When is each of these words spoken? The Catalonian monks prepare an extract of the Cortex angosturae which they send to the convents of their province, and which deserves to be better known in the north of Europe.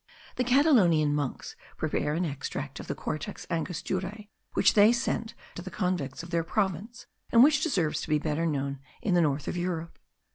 The 0.37 0.43
Catalonian 0.43 1.13
monks 1.13 1.55
prepare 1.77 2.15
an 2.15 2.25
extract 2.25 2.79
of 2.79 2.87
the 2.87 2.95
Cortex 2.95 3.45
angosturae 3.51 4.29
which 4.53 4.73
they 4.73 4.91
send 4.91 5.35
to 5.53 5.61
the 5.61 5.69
convents 5.69 6.23
of 6.23 6.31
their 6.31 6.43
province, 6.43 7.05
and 7.31 7.43
which 7.43 7.61
deserves 7.61 8.01
to 8.01 8.09
be 8.09 8.17
better 8.17 8.47
known 8.47 8.79
in 9.03 9.13
the 9.13 9.21
north 9.21 9.47
of 9.47 9.55
Europe. 9.55 9.99